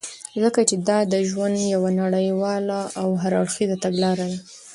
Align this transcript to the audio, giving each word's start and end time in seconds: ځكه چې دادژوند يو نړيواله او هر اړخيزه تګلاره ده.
ځكه 0.43 0.61
چې 0.69 0.75
دادژوند 0.89 1.55
يو 1.73 1.83
نړيواله 2.01 2.79
او 3.01 3.09
هر 3.21 3.31
اړخيزه 3.41 3.77
تګلاره 3.85 4.25
ده. 4.31 4.37